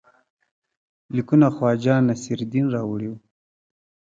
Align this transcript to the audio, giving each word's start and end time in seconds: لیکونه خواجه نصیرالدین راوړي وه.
لیکونه 1.15 1.47
خواجه 1.55 1.95
نصیرالدین 2.09 2.65
راوړي 2.75 3.07
وه. 3.09 3.19